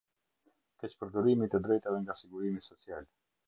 Keqpërdorimi 0.83 1.49
i 1.49 1.53
të 1.53 1.63
drejtave 1.67 2.03
nga 2.03 2.19
sigurimi 2.23 2.67
social. 2.69 3.11